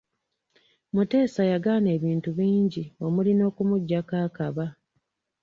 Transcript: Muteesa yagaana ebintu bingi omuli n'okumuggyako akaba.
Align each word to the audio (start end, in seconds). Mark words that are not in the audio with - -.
Muteesa 0.93 1.41
yagaana 1.51 1.89
ebintu 1.97 2.29
bingi 2.39 2.83
omuli 3.05 3.31
n'okumuggyako 3.35 4.13
akaba. 4.25 4.65